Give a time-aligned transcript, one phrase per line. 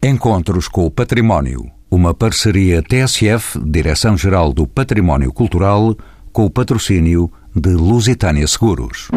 [0.00, 1.72] Encontros com o Património.
[1.90, 5.96] Uma parceria TSF, Direção-Geral do Património Cultural,
[6.32, 9.08] com o patrocínio de Lusitânia Seguros.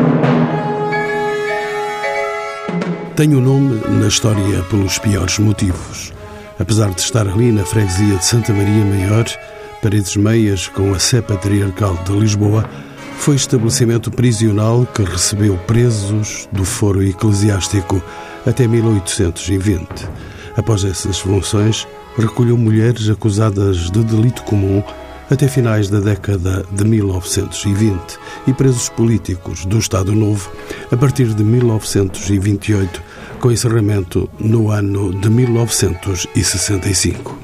[3.16, 6.12] Tenho o nome na história pelos piores motivos.
[6.58, 9.26] Apesar de estar ali na freguesia de Santa Maria Maior,
[9.84, 12.68] Paredes Meias, com a Sé Patriarcal de Lisboa,
[13.20, 18.02] foi estabelecimento prisional que recebeu presos do foro eclesiástico
[18.48, 20.10] até 1820.
[20.56, 24.84] Após essas funções, recolheu mulheres acusadas de delito comum
[25.30, 30.52] até finais da década de 1920 e presos políticos do Estado Novo
[30.92, 33.02] a partir de 1928,
[33.40, 37.40] com encerramento no ano de 1965.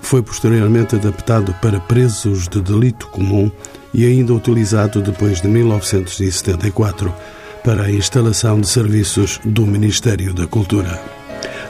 [0.00, 3.50] Foi posteriormente adaptado para presos de delito comum
[3.92, 7.12] e ainda utilizado depois de 1974
[7.64, 11.13] para a instalação de serviços do Ministério da Cultura.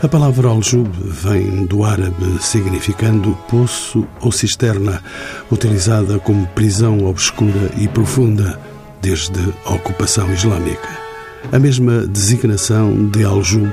[0.04, 5.02] A palavra aljub vem do árabe significando poço ou cisterna,
[5.50, 8.60] utilizada como prisão obscura e profunda
[9.00, 10.90] desde a ocupação islâmica.
[11.50, 13.72] A mesma designação de aljub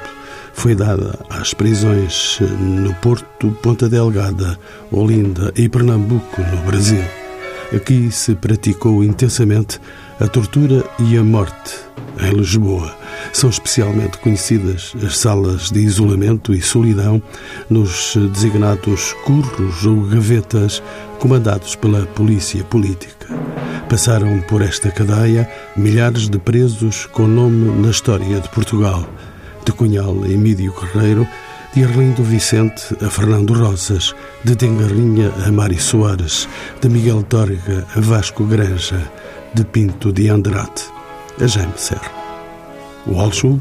[0.53, 4.57] foi dada às prisões no Porto, Ponta Delgada,
[4.89, 7.03] Olinda e Pernambuco, no Brasil.
[7.75, 9.81] Aqui se praticou intensamente
[10.17, 11.75] a tortura e a morte
[12.21, 13.00] em Lisboa
[13.33, 17.21] são especialmente conhecidas as salas de isolamento e solidão
[17.69, 20.81] nos designados curros ou gavetas
[21.19, 23.27] comandados pela polícia política.
[23.89, 29.07] Passaram por esta cadeia milhares de presos com nome na história de Portugal,
[29.65, 31.27] de Cunhal a Emílio Guerreiro,
[31.73, 34.13] de Arlindo Vicente a Fernando Rosas,
[34.43, 36.47] de Tengarrinha a Mari Soares,
[36.81, 39.09] de Miguel Torga a Vasco Granja,
[39.53, 40.83] de Pinto de Andrade
[41.39, 42.20] a Jaime Serra.
[43.07, 43.59] O Aljub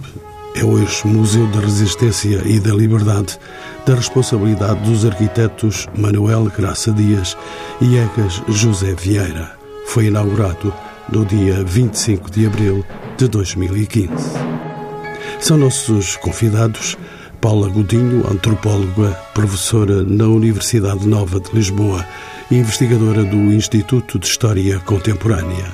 [0.55, 3.39] é hoje Museu da Resistência e da Liberdade,
[3.87, 7.37] da responsabilidade dos arquitetos Manuel Graça Dias
[7.81, 9.57] e Egas José Vieira.
[9.87, 10.75] Foi inaugurado
[11.11, 12.85] no dia 25 de abril
[13.17, 14.11] de 2015.
[15.41, 16.99] São nossos convidados
[17.41, 22.05] Paula Godinho, antropóloga, professora na Universidade Nova de Lisboa
[22.51, 25.73] e investigadora do Instituto de História Contemporânea.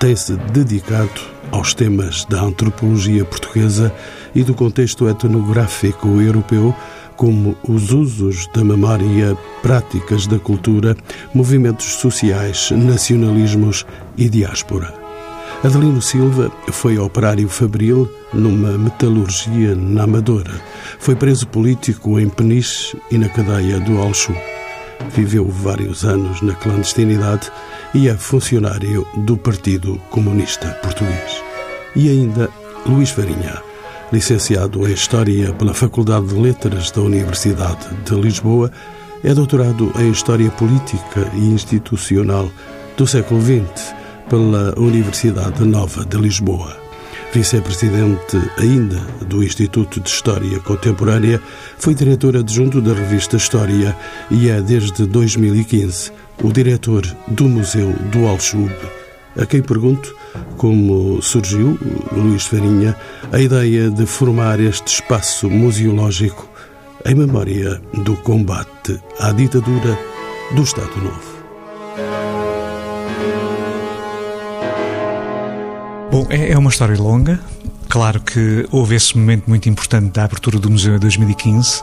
[0.00, 3.94] Tem-se dedicado aos temas da antropologia portuguesa
[4.34, 6.74] e do contexto etnográfico europeu,
[7.16, 10.96] como os usos da memória, práticas da cultura,
[11.32, 14.92] movimentos sociais, nacionalismos e diáspora.
[15.62, 20.60] Adelino Silva foi operário fabril numa metalurgia na Amadora.
[20.98, 24.34] Foi preso político em Peniche e na cadeia do Alchu.
[25.10, 27.50] Viveu vários anos na clandestinidade
[27.94, 31.42] e é funcionário do Partido Comunista Português.
[31.94, 32.50] E ainda
[32.84, 33.62] Luís Farinha,
[34.12, 38.70] licenciado em História pela Faculdade de Letras da Universidade de Lisboa,
[39.22, 42.50] é doutorado em História Política e Institucional
[42.96, 43.94] do século XX
[44.28, 46.83] pela Universidade Nova de Lisboa.
[47.34, 51.42] Vice-presidente ainda do Instituto de História Contemporânea,
[51.76, 53.96] foi diretor adjunto da revista História
[54.30, 56.12] e é, desde 2015,
[56.44, 58.72] o diretor do Museu do Alchub,
[59.36, 60.14] a quem pergunto
[60.56, 61.76] como surgiu,
[62.12, 62.94] Luís Farinha,
[63.32, 66.48] a ideia de formar este espaço museológico
[67.04, 69.98] em memória do combate à ditadura
[70.54, 71.33] do Estado Novo.
[76.14, 77.40] Bom, é, é uma história longa,
[77.94, 81.80] Claro que houve esse momento muito importante da abertura do museu em 2015,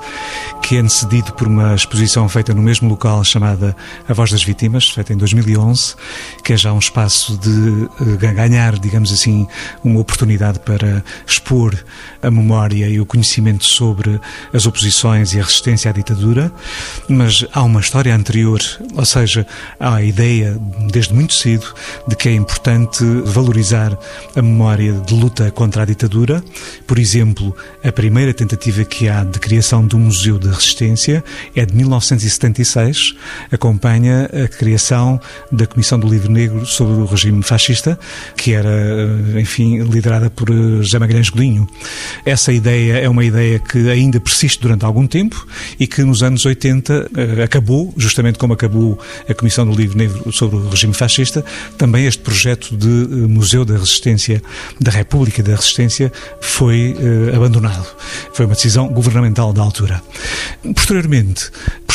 [0.61, 3.73] que é antecedido por uma exposição feita no mesmo local chamada
[4.09, 5.95] A Voz das Vítimas, feita em 2011,
[6.43, 9.47] que é já um espaço de eh, ganhar, digamos assim,
[9.85, 11.73] uma oportunidade para expor
[12.21, 14.19] a memória e o conhecimento sobre
[14.53, 16.51] as oposições e a resistência à ditadura,
[17.07, 18.61] mas há uma história anterior,
[18.95, 19.45] ou seja,
[19.79, 20.57] há a ideia,
[20.91, 21.65] desde muito cedo,
[22.07, 23.97] de que é importante valorizar
[24.35, 26.43] a memória de luta contra a ditadura.
[26.87, 31.23] Por exemplo, a primeira tentativa que há de criação do Museu da Resistência
[31.55, 33.15] é de 1976,
[33.51, 35.19] acompanha a criação
[35.51, 37.99] da Comissão do Livro Negro sobre o regime fascista,
[38.35, 38.69] que era,
[39.39, 41.67] enfim, liderada por José Magalhães Godinho.
[42.25, 45.47] Essa ideia é uma ideia que ainda persiste durante algum tempo
[45.79, 50.31] e que nos anos 80 eh, acabou, justamente como acabou a Comissão do Livro Negro
[50.31, 51.43] sobre o regime fascista,
[51.77, 54.41] também este projeto de eh, Museu da Resistência
[54.79, 57.87] da República da Resistência foi uh, abandonado.
[58.33, 60.01] Foi uma decisão governamental da altura.
[60.75, 61.51] Posteriormente,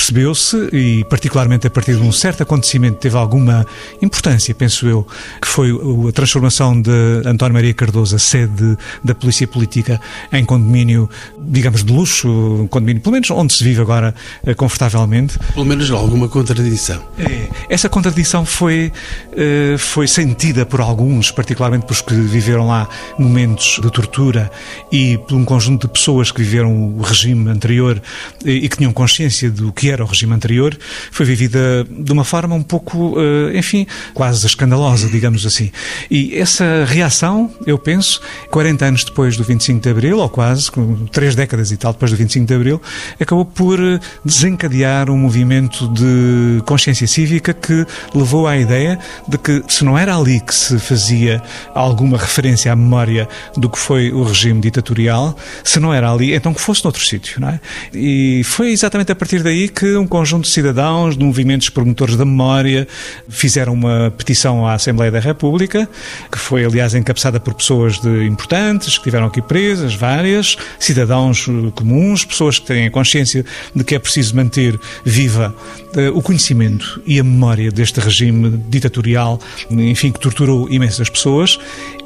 [0.07, 3.67] percebeu-se, e particularmente a partir de um certo acontecimento teve alguma
[4.01, 5.07] importância, penso eu,
[5.41, 5.71] que foi
[6.09, 6.91] a transformação de
[7.25, 10.01] António Maria Cardoso, a sede da Polícia Política,
[10.33, 11.09] em condomínio,
[11.39, 14.15] digamos, de luxo, um condomínio, pelo menos onde se vive agora
[14.45, 15.39] eh, confortavelmente.
[15.55, 17.03] Pelo menos alguma contradição.
[17.19, 18.93] É, essa contradição foi,
[19.37, 22.89] eh, foi sentida por alguns, particularmente pelos que viveram lá
[23.19, 24.51] momentos de tortura
[24.93, 28.01] e por um conjunto de pessoas que viveram o regime anterior
[28.45, 30.77] e que tinham consciência do que era o regime anterior,
[31.11, 35.71] foi vivida de uma forma um pouco, eh, enfim, quase escandalosa, digamos assim.
[36.11, 38.21] E essa reação, eu penso,
[38.51, 40.71] 40 anos depois do 25 de Abril, ou quase,
[41.13, 42.83] três décadas e tal depois do 25 de Abril,
[43.21, 49.63] acabou por eh, desencadear um movimento de consciência cívica que levou à ideia de que
[49.69, 51.43] se não era ali que se fazia
[51.75, 56.53] alguma referência à memória do que foi o regime ditatorial, se não era ali, então
[56.53, 57.61] que fosse noutro sítio, não é?
[57.95, 62.25] E foi exatamente a partir daí que um conjunto de cidadãos, de movimentos promotores da
[62.25, 62.89] memória,
[63.29, 65.89] fizeram uma petição à Assembleia da República,
[66.31, 71.71] que foi, aliás, encabeçada por pessoas de, importantes, que estiveram aqui presas, várias, cidadãos eh,
[71.75, 73.45] comuns, pessoas que têm a consciência
[73.75, 75.55] de que é preciso manter viva
[75.95, 79.39] uh, o conhecimento e a memória deste regime ditatorial,
[79.71, 81.59] enfim, que torturou imensas pessoas.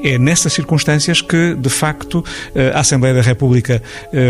[0.03, 2.25] É nessas circunstâncias que, de facto,
[2.55, 3.82] eh, a Assembleia da República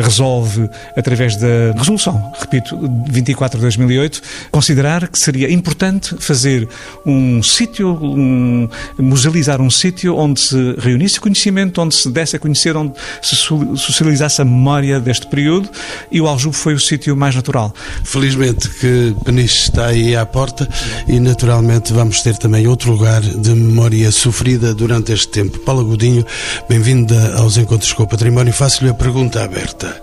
[0.03, 2.77] resolve, através da resolução, repito,
[3.09, 6.69] 24 de 2008, considerar que seria importante fazer
[7.05, 12.77] um sítio, um, musealizar um sítio onde se reunisse conhecimento, onde se desse a conhecer,
[12.77, 12.93] onde
[13.23, 15.69] se socializasse a memória deste período
[16.11, 17.75] e o Aljube foi o sítio mais natural.
[18.05, 20.69] Felizmente que Peniche está aí à porta
[21.07, 25.59] e naturalmente vamos ter também outro lugar de memória sofrida durante este tempo.
[25.61, 26.25] Paulo Godinho,
[26.69, 28.53] bem-vinda aos Encontros com o Património.
[28.53, 30.01] Faço-lhe a pergunta aberta.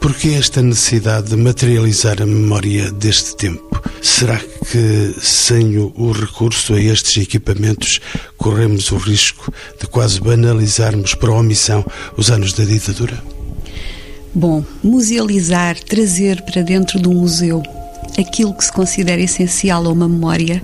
[0.00, 3.80] Por que esta necessidade de materializar a memória deste tempo?
[4.00, 8.00] Será que sem o recurso a estes equipamentos
[8.38, 11.84] corremos o risco de quase banalizarmos por omissão
[12.16, 13.22] os anos da ditadura?
[14.34, 17.62] Bom, musealizar, trazer para dentro do museu
[18.18, 20.62] aquilo que se considera essencial a uma memória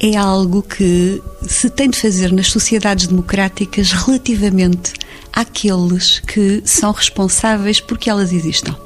[0.00, 4.92] é algo que se tem de fazer nas sociedades democráticas relativamente
[5.40, 8.76] àqueles que são responsáveis por que elas existam.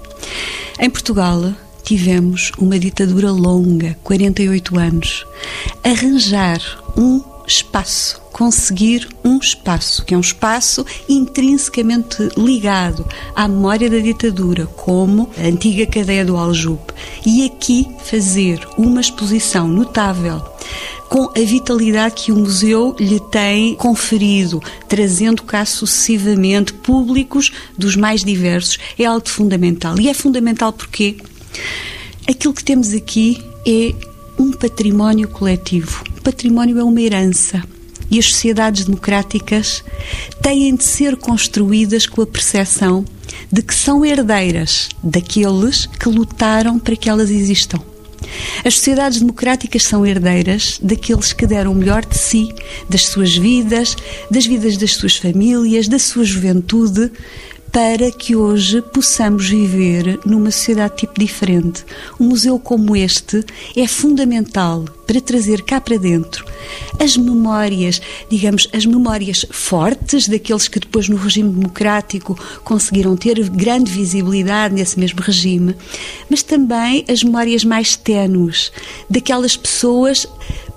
[0.79, 1.53] Em Portugal,
[1.83, 5.27] tivemos uma ditadura longa, 48 anos.
[5.83, 6.61] Arranjar
[6.97, 14.67] um espaço, conseguir um espaço, que é um espaço intrinsecamente ligado à memória da ditadura,
[14.67, 16.95] como a antiga cadeia do Aljube,
[17.27, 20.43] e aqui fazer uma exposição notável
[21.15, 28.25] com a vitalidade que o museu lhe tem conferido, trazendo cá sucessivamente públicos dos mais
[28.25, 29.97] diversos, é algo fundamental.
[30.01, 31.17] E é fundamental porque
[32.29, 33.95] aquilo que temos aqui é
[34.37, 36.03] um património coletivo.
[36.19, 37.63] O património é uma herança.
[38.11, 39.85] E as sociedades democráticas
[40.43, 43.05] têm de ser construídas com a percepção
[43.53, 47.94] de que são herdeiras daqueles que lutaram para que elas existam.
[48.65, 52.49] As sociedades democráticas são herdeiras daqueles que deram o melhor de si,
[52.89, 53.95] das suas vidas,
[54.31, 57.13] das vidas das suas famílias, da sua juventude,
[57.75, 61.85] para que hoje possamos viver numa sociedade tipo diferente.
[62.21, 63.44] Um museu como este
[63.76, 66.47] é fundamental para trazer cá para dentro
[67.00, 68.00] as memórias,
[68.31, 74.97] digamos, as memórias fortes daqueles que depois no regime democrático conseguiram ter grande visibilidade nesse
[74.97, 75.75] mesmo regime,
[76.31, 78.70] mas também as memórias mais ténues
[79.10, 80.29] daquelas pessoas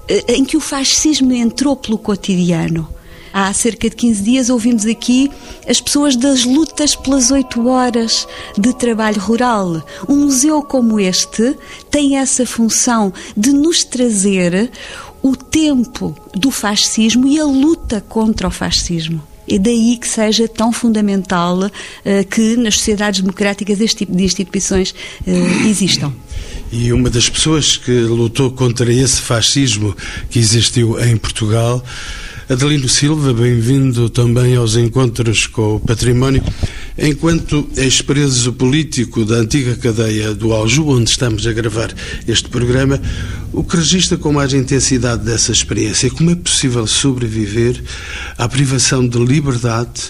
[0.10, 2.97] eh, em que o fascismo entrou pelo cotidiano
[3.40, 5.30] Há cerca de 15 dias ouvimos aqui
[5.70, 8.28] as pessoas das lutas pelas 8 horas
[8.58, 9.86] de trabalho rural.
[10.10, 11.56] Um museu como este
[11.92, 14.72] tem essa função de nos trazer
[15.22, 19.22] o tempo do fascismo e a luta contra o fascismo.
[19.48, 21.70] É daí que seja tão fundamental uh,
[22.32, 24.96] que nas sociedades democráticas este tipo de instituições
[25.28, 26.12] uh, existam.
[26.72, 29.96] E uma das pessoas que lutou contra esse fascismo
[30.28, 31.84] que existiu em Portugal
[32.50, 36.42] Adelino Silva, bem-vindo também aos encontros com o património.
[36.98, 41.94] Enquanto ex-preso político da antiga cadeia do Alju, onde estamos a gravar
[42.26, 43.02] este programa,
[43.52, 46.10] o que registra com mais intensidade dessa experiência?
[46.10, 47.84] Como é possível sobreviver
[48.38, 50.04] à privação de liberdade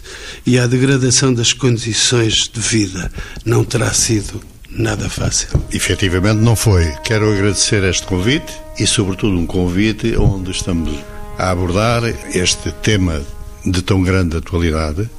[0.45, 3.11] e à degradação das condições de vida?
[3.43, 4.39] Não terá sido
[4.69, 5.49] nada fácil.
[5.73, 6.85] Efetivamente não foi.
[7.03, 10.93] Quero agradecer este convite e, sobretudo, um convite onde estamos
[11.37, 12.03] a abordar
[12.35, 13.21] este tema
[13.65, 15.09] de tão grande atualidade,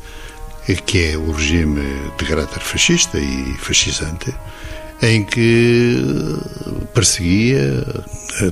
[0.86, 1.80] que é o regime
[2.18, 4.34] de caráter fascista e fascisante,
[5.00, 5.96] em que
[6.92, 7.84] perseguia,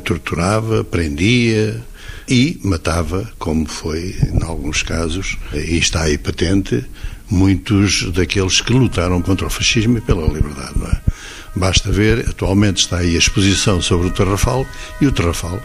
[0.05, 1.83] torturava, prendia
[2.29, 6.85] e matava, como foi em alguns casos, e está aí patente,
[7.29, 10.73] muitos daqueles que lutaram contra o fascismo e pela liberdade.
[10.77, 11.01] Não é?
[11.55, 14.67] Basta ver, atualmente está aí a exposição sobre o Tarrafal
[15.01, 15.61] e o Tarrafal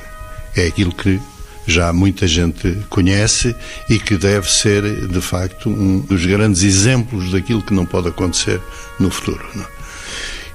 [0.56, 1.20] é aquilo que
[1.66, 3.56] já muita gente conhece
[3.90, 8.60] e que deve ser, de facto, um dos grandes exemplos daquilo que não pode acontecer
[9.00, 9.46] no futuro.
[9.56, 9.64] Não?
[9.64, 9.68] É?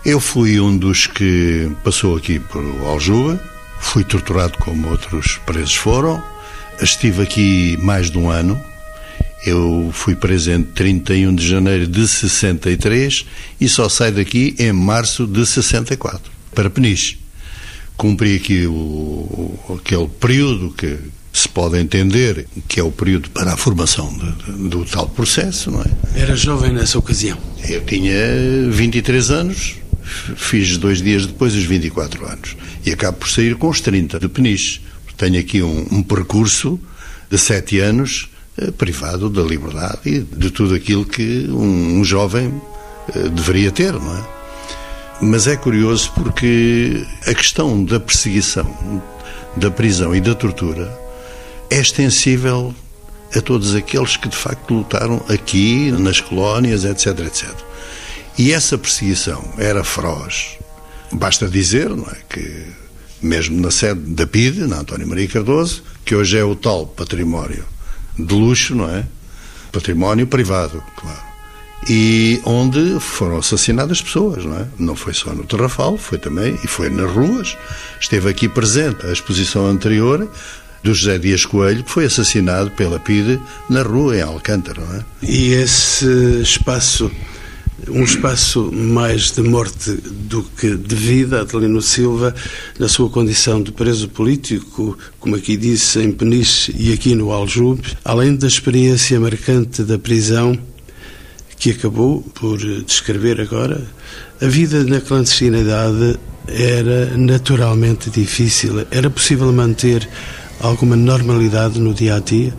[0.04, 3.40] Eu fui um dos que passou aqui por Aljuba,
[3.80, 6.22] fui torturado como outros presos foram,
[6.80, 8.60] estive aqui mais de um ano,
[9.44, 13.26] eu fui preso em 31 de janeiro de 63
[13.60, 17.18] e só saio daqui em março de 64, para Peniche.
[17.96, 20.98] Cumpri aqui o, aquele período que
[21.32, 25.82] se pode entender que é o período para a formação de, do tal processo, não
[25.82, 25.90] é?
[26.14, 27.38] Era jovem nessa ocasião?
[27.68, 28.14] Eu tinha
[28.70, 29.76] 23 anos,
[30.36, 34.28] fiz dois dias depois os 24 anos e acabo por sair com os 30 de
[34.28, 34.80] Peniche.
[35.16, 36.78] Tenho aqui um, um percurso
[37.30, 42.52] de sete anos eh, privado da liberdade e de tudo aquilo que um, um jovem
[43.14, 44.35] eh, deveria ter, não é?
[45.20, 49.02] Mas é curioso porque a questão da perseguição,
[49.56, 50.92] da prisão e da tortura
[51.70, 52.74] é extensível
[53.34, 57.48] a todos aqueles que de facto lutaram aqui, nas colónias, etc, etc.
[58.38, 60.58] E essa perseguição era feroz.
[61.10, 62.66] Basta dizer, não é, que
[63.22, 67.64] mesmo na sede da PIDE, na António Maria Cardoso, que hoje é o tal património
[68.18, 69.04] de luxo, não é?
[69.72, 71.25] Património privado, claro.
[71.88, 74.66] E onde foram assassinadas pessoas, não é?
[74.78, 77.56] Não foi só no Terrafal, foi também, e foi nas ruas.
[78.00, 80.28] Esteve aqui presente a exposição anterior
[80.82, 85.04] do José Dias Coelho, que foi assassinado pela PIDE na rua, em Alcântara, não é?
[85.22, 86.06] E esse
[86.40, 87.10] espaço
[87.88, 92.34] um espaço mais de morte do que de vida, Adelino Silva,
[92.78, 97.82] na sua condição de preso político, como aqui disse, em Peniche e aqui no Aljube,
[98.04, 100.58] além da experiência marcante da prisão,
[101.58, 103.82] que acabou por descrever agora,
[104.40, 108.86] a vida na clandestinidade era naturalmente difícil.
[108.90, 110.08] Era possível manter
[110.60, 112.54] alguma normalidade no dia a dia?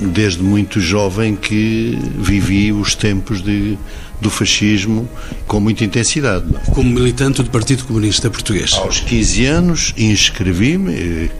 [0.00, 3.78] Desde muito jovem que vivi os tempos de
[4.22, 5.08] do fascismo
[5.46, 6.46] com muita intensidade.
[6.72, 8.72] Como militante do Partido Comunista Português?
[8.74, 11.30] Aos 15 anos inscrevi-me, eh,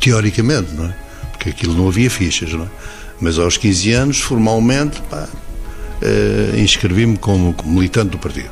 [0.00, 0.96] teoricamente, não é?
[1.32, 2.68] Porque aquilo não havia fichas, não é?
[3.20, 5.28] Mas aos 15 anos, formalmente, pá,
[6.02, 8.50] uh, inscrevi-me como, militante do partido.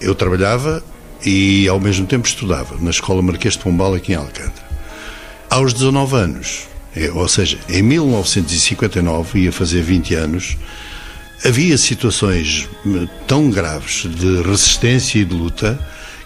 [0.00, 0.82] Eu trabalhava
[1.24, 4.68] e ao mesmo tempo estudava na Escola Marquês de Pombal aqui em Alcântara.
[5.48, 10.56] Aos 19 anos, eh, ou seja, em 1959, ia fazer 20 anos,
[11.44, 15.78] havia situações eh, tão graves de resistência e de luta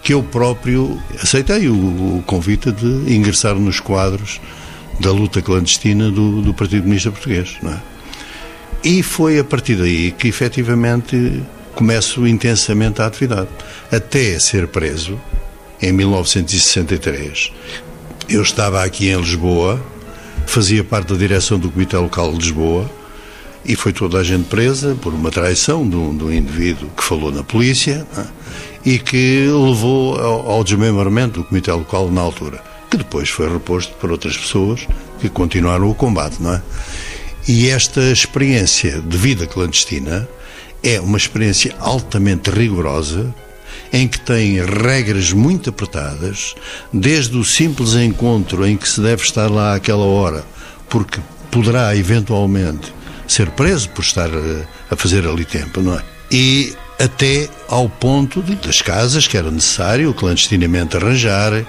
[0.02, 4.40] que eu próprio aceitei o convite de ingressar nos quadros
[5.00, 7.56] da luta clandestina do, do Partido Comunista Português.
[7.62, 7.93] Não é?
[8.84, 11.42] E foi a partir daí que efetivamente
[11.74, 13.48] começo intensamente a atividade.
[13.90, 15.18] Até ser preso,
[15.80, 17.50] em 1963,
[18.28, 19.82] eu estava aqui em Lisboa,
[20.46, 22.90] fazia parte da direção do Comitê Local de Lisboa
[23.64, 27.02] e foi toda a gente presa por uma traição de um, de um indivíduo que
[27.02, 28.24] falou na polícia é?
[28.84, 33.94] e que levou ao, ao desmembramento do comitê local na altura, que depois foi reposto
[33.94, 34.86] por outras pessoas
[35.20, 36.62] que continuaram o combate, não é?
[37.46, 40.26] E esta experiência de vida clandestina
[40.82, 43.34] é uma experiência altamente rigorosa,
[43.92, 46.54] em que tem regras muito apertadas,
[46.92, 50.44] desde o simples encontro em que se deve estar lá àquela hora,
[50.88, 51.20] porque
[51.50, 52.92] poderá eventualmente
[53.28, 56.02] ser preso por estar eh, a fazer ali tempo, não é?
[56.30, 61.64] E até ao ponto de, das casas que era necessário clandestinamente arranjar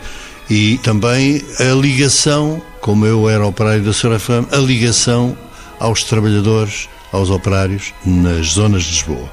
[0.50, 5.38] e também a ligação, como eu era operário da Serafam, a ligação
[5.86, 9.32] aos trabalhadores, aos operários nas zonas de Lisboa.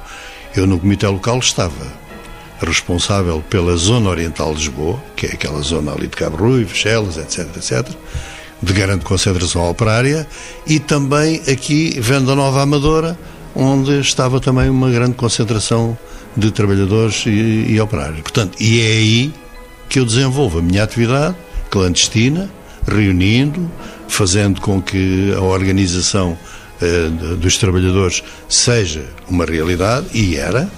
[0.55, 1.91] Eu no comitê local estava
[2.61, 7.17] responsável pela zona oriental de Lisboa, que é aquela zona ali de Cabo Ruivo, Chelas,
[7.17, 7.89] etc, etc,
[8.61, 10.27] de grande concentração operária,
[10.67, 13.17] e também aqui Venda Nova Amadora,
[13.55, 15.97] onde estava também uma grande concentração
[16.37, 18.21] de trabalhadores e, e operários.
[18.21, 19.33] Portanto, e é aí
[19.89, 21.35] que eu desenvolvo a minha atividade
[21.71, 22.47] clandestina,
[22.87, 23.71] reunindo,
[24.07, 26.37] fazendo com que a organização
[26.81, 30.69] eh, dos trabalhadores seja uma realidade, e era.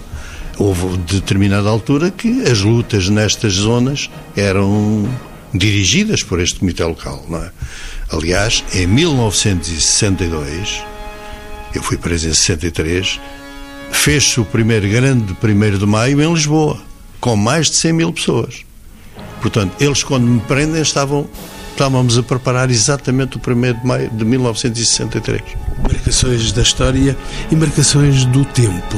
[0.58, 5.10] Houve determinada altura que as lutas nestas zonas eram
[5.54, 7.26] dirigidas por este comitê local.
[7.28, 7.52] Não é?
[8.12, 10.84] Aliás, em 1962,
[11.74, 13.20] eu fui preso em 63,
[13.92, 16.80] fez-se o primeiro grande 1 de maio em Lisboa,
[17.20, 18.64] com mais de 100 mil pessoas.
[19.42, 21.28] Portanto, eles, quando me prendem, estavam,
[21.76, 25.42] estávamos a preparar exatamente o 1 de maio de 1963.
[25.84, 27.18] Marcações da história
[27.52, 28.96] e marcações do tempo.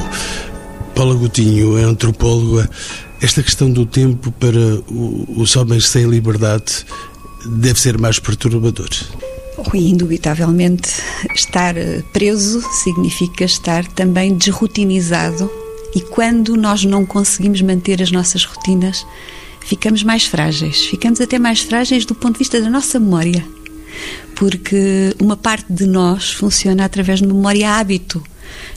[0.93, 2.69] Paula Coutinho é antropóloga.
[3.19, 6.85] Esta questão do tempo para os homens sem liberdade
[7.47, 8.89] deve ser mais perturbador.
[9.57, 11.01] Rui, indubitavelmente,
[11.33, 11.73] estar
[12.13, 15.49] preso significa estar também desrutinizado
[15.95, 19.03] e quando nós não conseguimos manter as nossas rotinas,
[19.67, 20.85] ficamos mais frágeis.
[20.85, 23.45] Ficamos até mais frágeis do ponto de vista da nossa memória.
[24.33, 28.23] Porque uma parte de nós funciona através de memória hábito,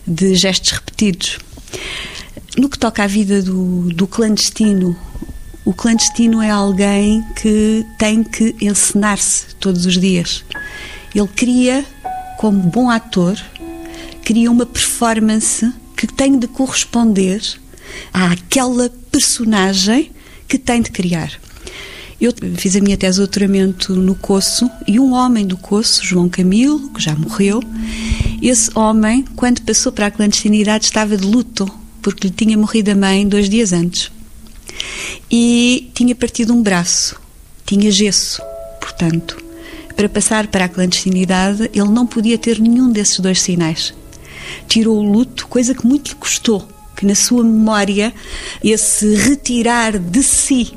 [0.04, 1.38] de gestos repetidos.
[2.58, 4.96] No que toca à vida do, do clandestino,
[5.64, 10.44] o clandestino é alguém que tem que encenar-se todos os dias.
[11.14, 11.84] Ele cria,
[12.36, 13.38] como bom ator,
[14.24, 17.40] cria uma performance que tem de corresponder
[18.12, 20.10] àquela personagem
[20.50, 21.32] que tem de criar.
[22.20, 26.28] Eu fiz a minha tese de doutoramento no Coço e um homem do Coço, João
[26.28, 27.62] Camilo, que já morreu,
[28.42, 31.66] esse homem, quando passou para a clandestinidade, estava de luto,
[32.02, 34.10] porque lhe tinha morrido a mãe dois dias antes.
[35.30, 37.14] E tinha partido um braço,
[37.64, 38.42] tinha gesso,
[38.80, 39.38] portanto.
[39.94, 43.94] Para passar para a clandestinidade, ele não podia ter nenhum desses dois sinais
[44.68, 46.66] tirou o luto, coisa que muito lhe custou,
[47.00, 48.12] que na sua memória
[48.62, 50.74] esse retirar de si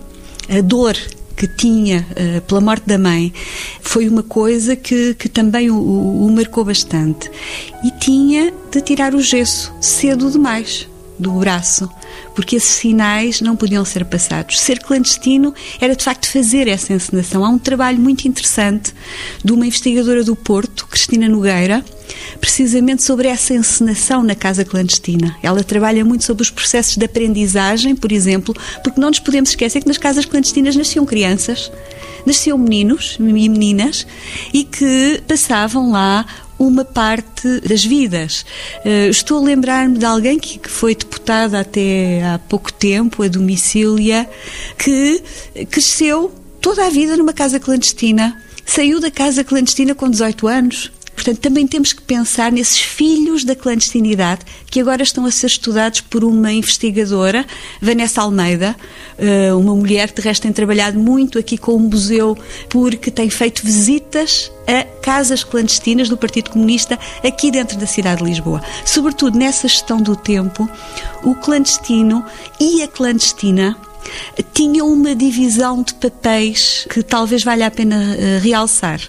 [0.49, 0.95] a dor
[1.35, 3.33] que tinha uh, pela morte da mãe
[3.81, 7.29] foi uma coisa que, que também o, o, o marcou bastante.
[7.83, 10.87] E tinha de tirar o gesso cedo demais
[11.19, 11.89] do braço,
[12.35, 14.59] porque esses sinais não podiam ser passados.
[14.59, 17.43] Ser clandestino era de facto fazer essa encenação.
[17.45, 18.93] Há um trabalho muito interessante
[19.43, 21.83] de uma investigadora do Porto, Cristina Nogueira,
[22.39, 25.35] precisamente sobre essa encenação na casa clandestina.
[25.41, 29.81] Ela trabalha muito sobre os processos de aprendizagem, por exemplo, porque não nos podemos esquecer
[29.81, 31.71] que nas casas clandestinas nasciam crianças,
[32.25, 34.05] nasciam meninos e meninas
[34.53, 36.25] e que passavam lá
[36.57, 38.45] uma parte das vidas.
[38.85, 43.27] Uh, estou a lembrar-me de alguém que, que, foi deputada até há pouco tempo, a
[43.27, 44.29] Domicília,
[44.77, 45.21] que
[45.69, 48.41] cresceu toda a vida numa casa clandestina.
[48.65, 53.55] Saiu da casa clandestina com 18 anos, Portanto, também temos que pensar nesses filhos da
[53.55, 57.45] clandestinidade que agora estão a ser estudados por uma investigadora,
[57.81, 58.75] Vanessa Almeida,
[59.17, 62.37] eh, uma mulher que de resto tem trabalhado muito aqui com o museu
[62.69, 68.29] porque tem feito visitas a casas clandestinas do Partido Comunista aqui dentro da cidade de
[68.29, 68.61] Lisboa.
[68.85, 70.69] Sobretudo nessa gestão do tempo,
[71.23, 72.25] o clandestino
[72.59, 73.77] e a clandestina
[74.53, 78.99] tinham uma divisão de papéis que talvez valha a pena eh, realçar.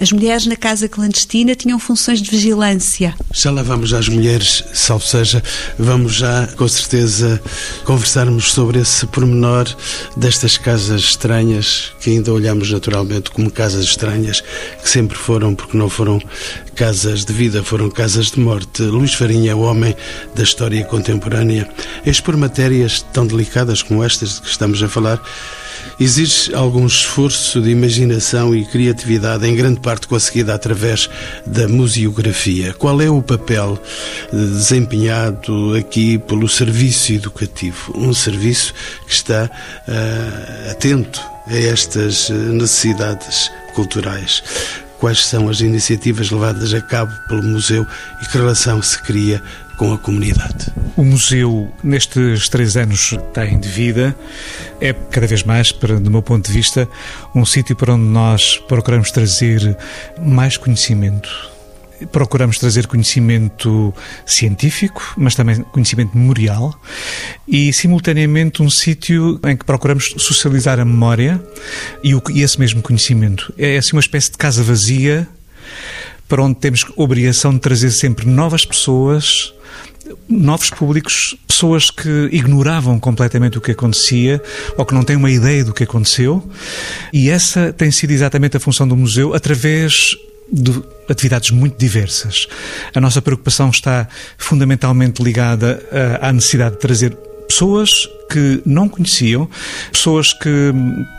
[0.00, 3.16] As mulheres na casa clandestina tinham funções de vigilância.
[3.32, 5.42] Já lá vamos às mulheres, salvo seja,
[5.76, 7.42] vamos já com certeza
[7.84, 9.66] conversarmos sobre esse pormenor
[10.16, 14.40] destas casas estranhas, que ainda olhamos naturalmente como casas estranhas,
[14.80, 16.20] que sempre foram, porque não foram
[16.76, 18.82] casas de vida, foram casas de morte.
[18.82, 19.96] Luís Farinha é o homem
[20.32, 21.68] da história contemporânea.
[22.06, 25.20] Expor matérias tão delicadas como estas de que estamos a falar
[26.00, 31.10] exige algum esforço de imaginação e criatividade, em grande parte conseguida através
[31.46, 32.72] da museografia.
[32.74, 33.80] Qual é o papel
[34.32, 37.92] eh, desempenhado aqui pelo serviço educativo?
[37.96, 38.72] Um serviço
[39.06, 44.42] que está uh, atento a estas eh, necessidades culturais
[44.98, 47.86] quais são as iniciativas levadas a cabo pelo museu
[48.20, 49.40] e que relação se cria
[49.78, 50.72] com a comunidade.
[50.96, 54.14] O museu, nestes três anos tem de vida,
[54.80, 56.88] é cada vez mais, do meu ponto de vista,
[57.34, 59.78] um sítio para onde nós procuramos trazer
[60.20, 61.30] mais conhecimento.
[62.12, 63.94] Procuramos trazer conhecimento
[64.26, 66.78] científico, mas também conhecimento memorial
[67.46, 71.40] e, simultaneamente, um sítio em que procuramos socializar a memória
[72.02, 73.52] e, o, e esse mesmo conhecimento.
[73.56, 75.26] É assim uma espécie de casa vazia
[76.28, 79.52] para onde temos obrigação de trazer sempre novas pessoas,
[80.28, 84.40] novos públicos, pessoas que ignoravam completamente o que acontecia
[84.76, 86.46] ou que não têm uma ideia do que aconteceu.
[87.12, 90.16] E essa tem sido exatamente a função do museu através
[90.50, 92.46] de atividades muito diversas.
[92.94, 95.82] A nossa preocupação está fundamentalmente ligada
[96.20, 99.48] à necessidade de trazer pessoas que não conheciam,
[99.90, 100.72] pessoas que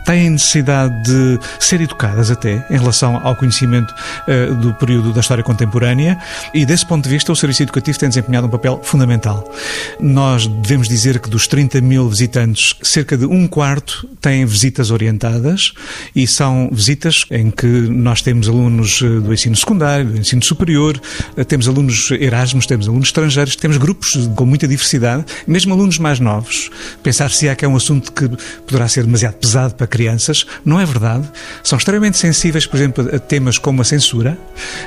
[0.06, 5.42] têm necessidade de ser educadas até em relação ao conhecimento uh, do período da história
[5.42, 6.18] contemporânea
[6.54, 9.52] e desse ponto de vista o serviço educativo tem desempenhado um papel fundamental.
[9.98, 15.72] Nós devemos dizer que dos 30 mil visitantes, cerca de um quarto têm visitas orientadas
[16.14, 21.00] e são visitas em que nós temos alunos eh, do ensino secundário, do ensino superior,
[21.36, 26.19] eh, temos alunos Erasmus, temos alunos estrangeiros, temos grupos com muita diversidade, mesmo alunos mais
[26.20, 26.70] novos.
[27.02, 28.28] Pensar-se é que é um assunto que
[28.66, 30.46] poderá ser demasiado pesado para crianças.
[30.64, 31.28] Não é verdade.
[31.62, 34.38] São extremamente sensíveis, por exemplo, a temas como a censura.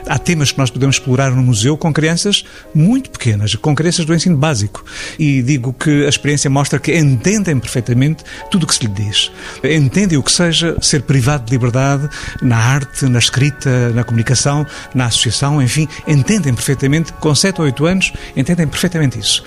[0.07, 4.13] Há temas que nós podemos explorar no museu com crianças muito pequenas, com crianças do
[4.13, 4.85] ensino básico.
[5.17, 9.31] E digo que a experiência mostra que entendem perfeitamente tudo o que se lhe diz.
[9.63, 12.09] Entendem o que seja ser privado de liberdade
[12.41, 17.85] na arte, na escrita, na comunicação, na associação, enfim, entendem perfeitamente, com 7 ou 8
[17.85, 19.43] anos, entendem perfeitamente isso.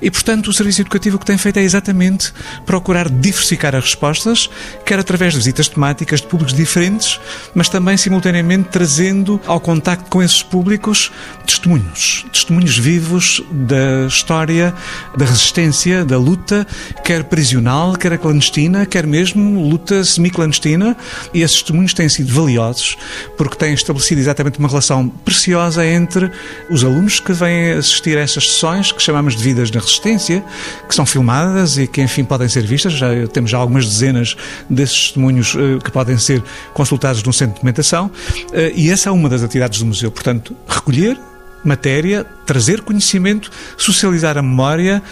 [0.00, 2.32] E, portanto, o serviço educativo o que tem feito é exatamente
[2.64, 4.48] procurar diversificar as respostas,
[4.84, 7.18] quer através de visitas temáticas de públicos diferentes,
[7.54, 11.10] mas também, simultaneamente, trazendo ao contacto com esses públicos
[11.46, 14.74] testemunhos, testemunhos vivos da história,
[15.16, 16.66] da resistência, da luta,
[17.04, 20.96] quer prisional, quer clandestina, quer mesmo luta semi-clandestina,
[21.32, 22.96] e esses testemunhos têm sido valiosos
[23.36, 26.30] porque têm estabelecido exatamente uma relação preciosa entre
[26.68, 30.44] os alunos que vêm assistir a essas sessões, que chamamos de Vidas na Resistência,
[30.88, 32.92] que são filmadas e que, enfim, podem ser vistas.
[32.92, 34.36] Já temos já algumas dezenas
[34.68, 36.42] desses testemunhos uh, que podem ser
[36.72, 38.06] consultados no centro de documentação.
[38.06, 40.10] Uh, e essa é uma das atividades do museu.
[40.10, 41.18] Portanto, recolher
[41.64, 45.02] matéria, trazer conhecimento, socializar a memória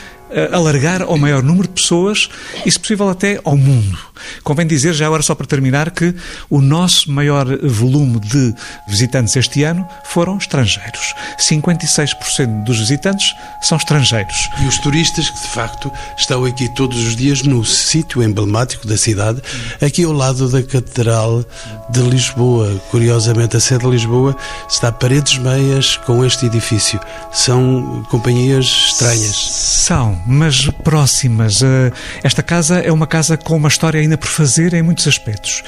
[0.52, 2.28] alargar ao maior número de pessoas
[2.64, 3.98] e, se possível, até ao mundo.
[4.42, 6.14] Convém dizer, já agora só para terminar, que
[6.48, 8.54] o nosso maior volume de
[8.88, 11.14] visitantes este ano foram estrangeiros.
[11.38, 14.48] 56% dos visitantes são estrangeiros.
[14.62, 18.96] E os turistas que, de facto, estão aqui todos os dias no sítio emblemático da
[18.96, 19.42] cidade,
[19.80, 21.44] aqui ao lado da Catedral
[21.90, 22.80] de Lisboa.
[22.90, 24.36] Curiosamente, a sede de Lisboa
[24.68, 27.00] está paredes meias com este edifício.
[27.32, 29.53] São companhias estranhas.
[29.84, 31.62] São, mas próximas.
[31.62, 31.92] Eh,
[32.22, 35.62] esta casa é uma casa com uma história ainda por fazer em muitos aspectos.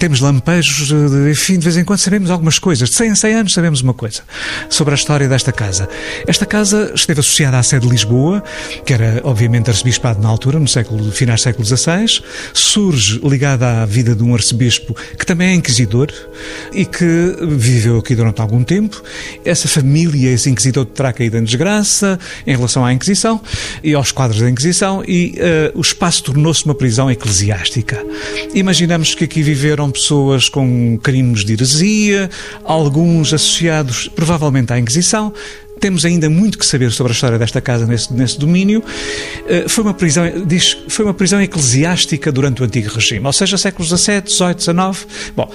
[0.00, 2.88] Temos lampejos, eh, enfim, de vez em quando sabemos algumas coisas.
[2.88, 4.22] De 100 em 100 anos sabemos uma coisa
[4.70, 5.86] sobre a história desta casa.
[6.26, 8.42] Esta casa esteve associada à sede de Lisboa,
[8.86, 12.22] que era, obviamente, arcebispado na altura, no século, do século XVI.
[12.54, 16.08] Surge ligada à vida de um arcebispo que também é inquisidor
[16.72, 19.02] e que viveu aqui durante algum tempo.
[19.44, 23.42] Essa família, esse inquisidor, terá caído em desgraça em relação à Inquisição
[23.82, 25.34] e aos quadros da Inquisição e
[25.74, 28.04] uh, o espaço tornou-se uma prisão eclesiástica.
[28.54, 32.30] Imaginamos que aqui viveram pessoas com crimes de heresia,
[32.64, 35.32] alguns associados provavelmente à Inquisição,
[35.78, 38.80] temos ainda muito que saber sobre a história desta casa nesse, nesse domínio.
[38.80, 43.56] Uh, foi uma prisão, diz, foi uma prisão eclesiástica durante o antigo regime, ou seja,
[43.56, 45.06] séculos XVII, XVIII, XIX.
[45.36, 45.50] Bom,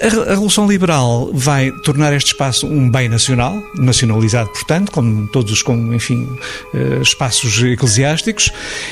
[0.00, 5.64] a Revolução Liberal vai tornar este espaço um bem nacional, nacionalizado, portanto, como todos os,
[5.92, 6.28] enfim,
[6.72, 8.50] eh, espaços eclesiásticos,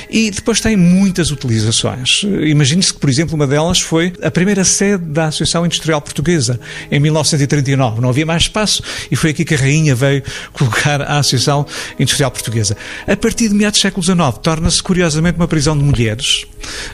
[0.09, 2.23] e depois tem muitas utilizações.
[2.23, 6.59] Imagine-se que, por exemplo, uma delas foi a primeira sede da Associação Industrial Portuguesa,
[6.91, 8.01] em 1939.
[8.01, 11.65] Não havia mais espaço e foi aqui que a Rainha veio colocar a Associação
[11.97, 12.75] Industrial Portuguesa.
[13.07, 16.45] A partir de meados do século XIX, torna-se, curiosamente, uma prisão de mulheres,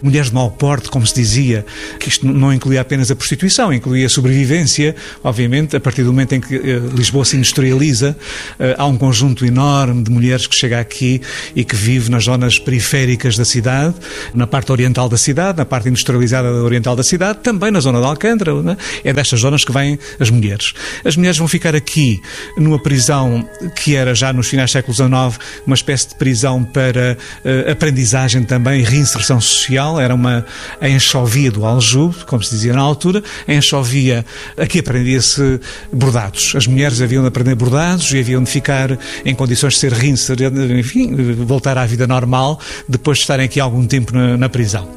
[0.03, 1.65] mulheres de mau porte, como se dizia,
[1.99, 6.33] que isto não incluía apenas a prostituição, incluía a sobrevivência, obviamente, a partir do momento
[6.33, 8.15] em que uh, Lisboa se industrializa,
[8.59, 11.21] uh, há um conjunto enorme de mulheres que chega aqui
[11.55, 13.95] e que vive nas zonas periféricas da cidade,
[14.33, 18.05] na parte oriental da cidade, na parte industrializada oriental da cidade, também na zona de
[18.05, 18.61] Alcântara.
[18.61, 18.77] Né?
[19.03, 20.73] É destas zonas que vêm as mulheres.
[21.03, 22.21] As mulheres vão ficar aqui
[22.57, 27.17] numa prisão que era já nos finais do século XIX uma espécie de prisão para
[27.43, 29.99] uh, aprendizagem também e reinserção social.
[29.99, 30.45] Era uma
[30.79, 34.25] a enxovia do Aljube, como se dizia na altura, a enxovia havia,
[34.57, 35.59] aqui aprendia-se
[35.91, 36.53] bordados.
[36.55, 40.71] As mulheres haviam de aprender bordados e haviam de ficar em condições de ser reinseridas,
[40.71, 44.89] enfim, voltar à vida normal depois de estarem aqui algum tempo na, na prisão.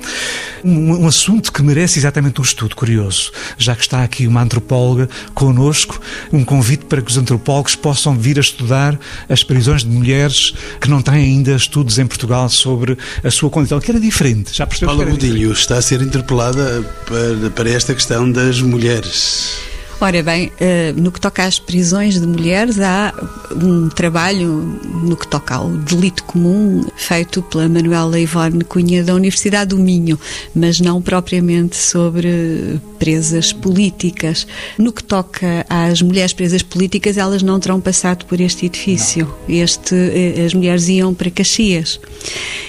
[0.64, 5.08] Um, um, assunto que merece exatamente um estudo curioso, já que está aqui uma antropóloga
[5.34, 6.00] conosco,
[6.32, 10.88] um convite para que os antropólogos possam vir a estudar as prisões de mulheres que
[10.88, 14.56] não têm ainda estudos em Portugal sobre a sua condição, que era diferente.
[14.56, 19.66] Já percebeu Paula Budinho está a ser interpelada para, para esta questão das mulheres mulheres?
[19.98, 23.14] Ora bem, eh, no que toca às prisões de mulheres, há
[23.50, 29.70] um trabalho no que toca ao delito comum feito pela Manuela Ivone Cunha da Universidade
[29.70, 30.20] do Minho,
[30.54, 34.46] mas não propriamente sobre presas políticas.
[34.76, 39.34] No que toca às mulheres presas políticas, elas não terão passado por este edifício.
[39.48, 41.98] Este, eh, as mulheres iam para Caxias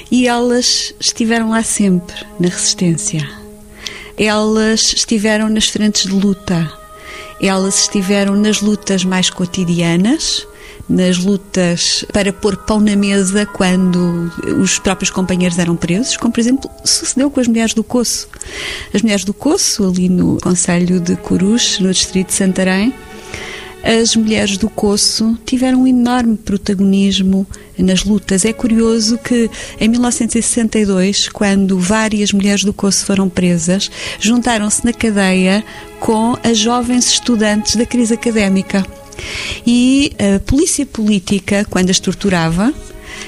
[0.10, 3.47] e elas estiveram lá sempre, na resistência
[4.18, 6.72] elas estiveram nas frentes de luta.
[7.40, 10.48] Elas estiveram nas lutas mais cotidianas,
[10.90, 16.40] nas lutas para pôr pão na mesa quando os próprios companheiros eram presos, como por
[16.40, 18.28] exemplo sucedeu com as mulheres do Coço.
[18.94, 22.94] As mulheres do Coço, ali no Conselho de Corus, no distrito de Santarém,
[23.84, 27.46] as mulheres do Coço tiveram um enorme protagonismo
[27.78, 28.46] nas lutas.
[28.46, 35.64] É curioso que em 1962, quando várias mulheres do Coço foram presas, juntaram-se na cadeia
[36.00, 38.86] com as jovens estudantes da crise académica.
[39.66, 42.74] E a polícia política, quando as torturava,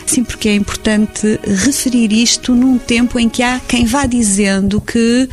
[0.06, 5.30] Sim, porque é importante referir isto num tempo em que há quem vá dizendo que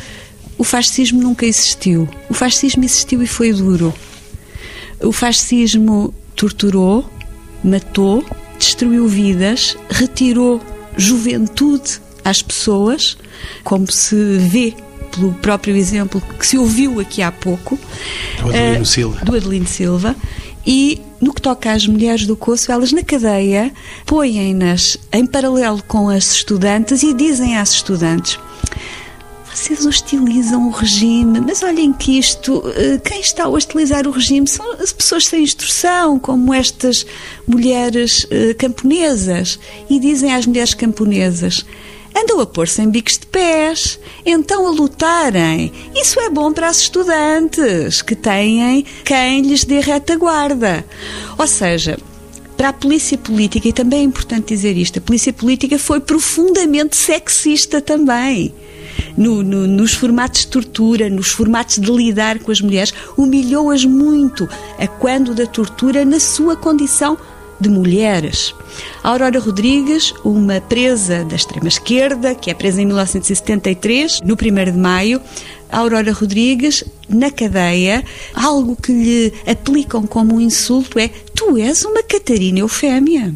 [0.57, 2.07] o fascismo nunca existiu.
[2.29, 3.93] O fascismo existiu e foi duro.
[5.01, 7.07] O fascismo torturou,
[7.63, 8.23] matou,
[8.57, 10.61] destruiu vidas, retirou
[10.95, 13.17] juventude às pessoas,
[13.63, 14.73] como se vê
[15.11, 17.79] pelo próprio exemplo que se ouviu aqui há pouco.
[18.41, 19.25] Do Adelino uh, Silva.
[19.25, 20.15] Do Adelino Silva.
[20.65, 23.71] E no que toca às mulheres do Coço, elas na cadeia
[24.05, 28.37] põem-nas em paralelo com as estudantes e dizem às estudantes:
[29.57, 34.47] vocês hostilizam o regime, mas olhem que isto, eh, quem está a hostilizar o regime
[34.47, 37.03] são as pessoas sem instrução, como estas
[37.47, 39.59] mulheres eh, camponesas.
[39.89, 41.65] E dizem às mulheres camponesas:
[42.15, 45.71] andam a pôr-se em bicos de pés, então a lutarem.
[45.95, 50.85] Isso é bom para as estudantes, que têm quem lhes dê retaguarda.
[51.35, 51.97] Ou seja,
[52.55, 56.95] para a polícia política, e também é importante dizer isto, a polícia política foi profundamente
[56.95, 58.53] sexista também
[59.15, 64.47] no, no, nos formatos de tortura, nos formatos de lidar com as mulheres, humilhou-as muito
[64.77, 67.17] a quando da tortura na sua condição
[67.59, 68.53] de mulheres.
[69.03, 74.77] A Aurora Rodrigues, uma presa da extrema-esquerda, que é presa em 1973, no 1 de
[74.77, 75.21] maio,
[75.71, 82.03] Aurora Rodrigues, na cadeia, algo que lhe aplicam como um insulto é: Tu és uma
[82.03, 83.33] Catarina Eufémia.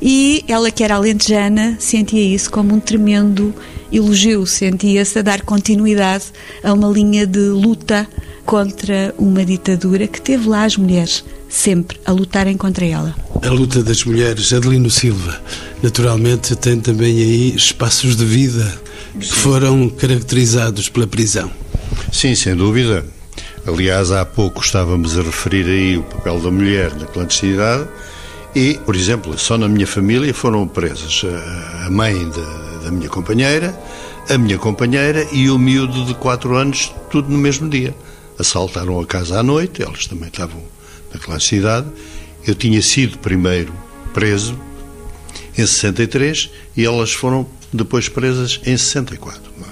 [0.00, 3.54] E ela, que era alentejana, sentia isso como um tremendo
[3.92, 6.24] elogio, sentia-se a dar continuidade
[6.62, 8.08] a uma linha de luta
[8.44, 13.14] contra uma ditadura que teve lá as mulheres sempre a lutarem contra ela.
[13.42, 15.40] A luta das mulheres, Adelino Silva,
[15.82, 18.80] naturalmente tem também aí espaços de vida
[19.18, 21.50] que foram caracterizados pela prisão.
[22.12, 23.04] Sim, sem dúvida.
[23.66, 27.88] Aliás, há pouco estávamos a referir aí o papel da mulher na clandestinidade
[28.54, 31.24] e, por exemplo, só na minha família foram presas
[31.84, 33.78] a mãe de, da minha companheira,
[34.28, 37.94] a minha companheira e o miúdo de 4 anos, tudo no mesmo dia.
[38.38, 40.62] Assaltaram a casa à noite, elas também estavam
[41.12, 41.86] naquela cidade.
[42.46, 43.72] Eu tinha sido primeiro
[44.14, 44.58] preso
[45.56, 49.40] em 63 e elas foram depois presas em 64.
[49.60, 49.64] É?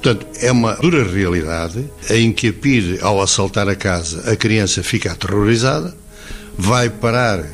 [0.00, 4.82] Portanto, é uma dura realidade em que a PIR, ao assaltar a casa, a criança
[4.82, 5.94] fica aterrorizada,
[6.56, 7.44] vai parar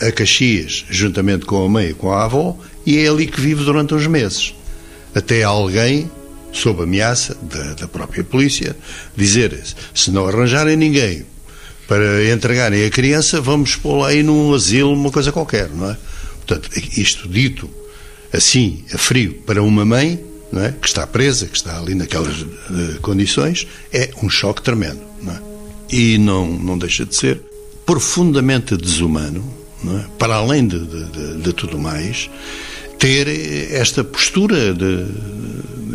[0.00, 3.64] a Caxias, juntamente com a mãe e com a avó, e é ali que vive
[3.64, 4.54] durante uns meses.
[5.14, 6.10] Até alguém,
[6.52, 8.76] sob ameaça da, da própria polícia,
[9.16, 9.60] dizer:
[9.94, 11.26] se não arranjarem ninguém
[11.86, 15.96] para entregarem a criança, vamos pô-la aí num asilo, uma coisa qualquer, não é?
[16.46, 17.68] Portanto, isto dito
[18.32, 20.72] assim, a frio, para uma mãe é?
[20.80, 25.00] que está presa, que está ali naquelas uh, condições, é um choque tremendo.
[25.22, 25.40] Não é?
[25.90, 27.40] E não, não deixa de ser
[27.84, 29.44] profundamente desumano
[29.86, 30.04] é?
[30.18, 32.30] para além de, de, de, tudo mais,
[33.00, 33.26] ter
[33.72, 35.06] esta postura de,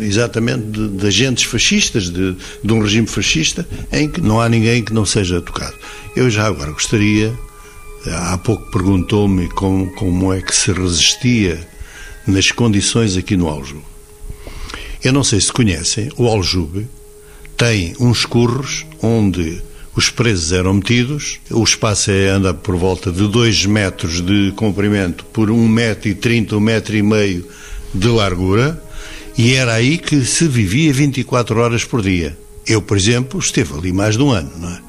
[0.00, 4.82] exatamente de, de agentes fascistas, de, de um regime fascista, em que não há ninguém
[4.82, 5.74] que não seja tocado.
[6.16, 7.32] Eu já agora gostaria,
[8.06, 11.66] há pouco perguntou-me como, como é que se resistia
[12.26, 13.84] nas condições aqui no Aljube.
[15.02, 16.88] Eu não sei se conhecem, o Aljube
[17.56, 19.62] tem uns curros onde
[19.96, 25.24] os presos eram metidos, o espaço é, anda por volta de 2 metros de comprimento
[25.24, 27.48] por 1 metro e 30, 1 metro e meio
[27.94, 28.82] de largura,
[29.38, 32.36] e era aí que se vivia 24 horas por dia.
[32.66, 34.80] Eu, por exemplo, esteve ali mais de um ano, não é?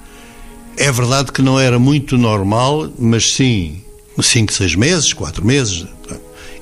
[0.76, 3.82] É verdade que não era muito normal, mas sim
[4.22, 5.86] 5, 6 meses, 4 meses.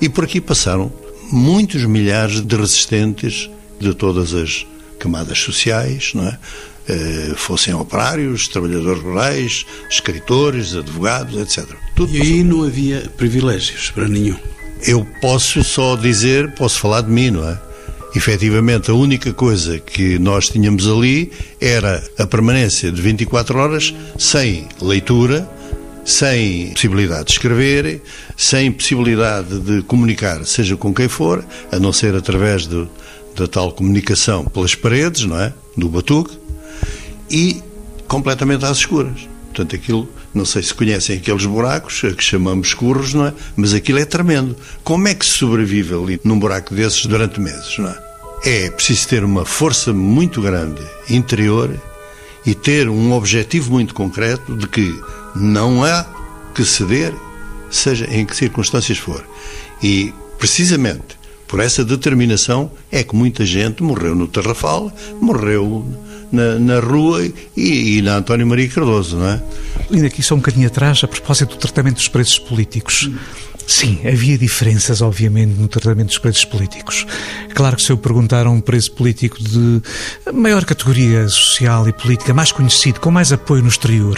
[0.00, 0.92] E por aqui passaram
[1.32, 4.66] muitos milhares de resistentes de todas as
[4.98, 6.38] camadas sociais, não é?
[6.88, 11.68] Eh, fossem operários, trabalhadores rurais, escritores, advogados, etc.
[11.96, 14.36] Tudo e aí não havia privilégios para nenhum.
[14.86, 17.60] Eu posso só dizer, posso falar de mim, não é?
[18.14, 24.68] Efetivamente, a única coisa que nós tínhamos ali era a permanência de 24 horas sem
[24.80, 25.48] leitura,
[26.04, 28.00] sem possibilidade de escrever,
[28.36, 34.44] sem possibilidade de comunicar, seja com quem for, a não ser através da tal comunicação
[34.44, 35.52] pelas paredes, não é?
[35.76, 36.45] Do batuque
[37.30, 37.62] e
[38.06, 39.28] completamente às escuras.
[39.46, 43.32] Portanto, aquilo, não sei se conhecem aqueles buracos, que chamamos escuros, não é?
[43.56, 44.54] Mas aquilo é tremendo.
[44.84, 48.06] Como é que se sobrevive ali num buraco desses durante meses, não é?
[48.44, 51.74] É preciso ter uma força muito grande interior
[52.44, 55.00] e ter um objetivo muito concreto de que
[55.34, 56.06] não há
[56.54, 57.14] que ceder
[57.70, 59.24] seja em que circunstâncias for.
[59.82, 65.86] E, precisamente, por essa determinação é que muita gente morreu no Tarrafal, morreu
[66.32, 67.24] na, na rua
[67.56, 69.42] e, e, na António Maria Cardoso, não é?
[69.92, 73.08] Ainda aqui só um bocadinho atrás, a propósito do tratamento dos presos políticos.
[73.66, 77.04] Sim, havia diferenças, obviamente, no tratamento dos presos políticos.
[77.52, 79.82] Claro que se eu perguntar a um preso político de
[80.32, 84.16] maior categoria social e política, mais conhecido, com mais apoio no exterior,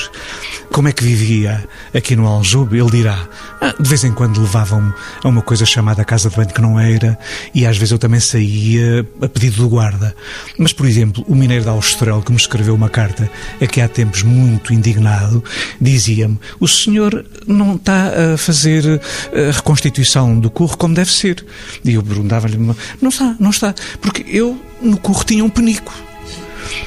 [0.71, 3.27] como é que vivia aqui no Aljube, ele dirá,
[3.61, 4.93] ah, de vez em quando levavam-me
[5.25, 7.19] a uma coisa chamada casa de banho que não era,
[7.55, 10.15] e às vezes eu também saía a pedido do guarda.
[10.59, 13.31] Mas, por exemplo, o mineiro da Austrel, que me escreveu uma carta
[13.63, 15.43] aqui há tempos muito indignado,
[15.81, 19.01] dizia-me, o senhor não está a fazer
[19.33, 21.45] a reconstituição do curro como deve ser.
[21.85, 26.08] E eu perguntava-lhe, não está, não está, porque eu no curro tinha um penico.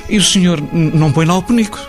[0.09, 1.79] E o senhor não põe lá o penico.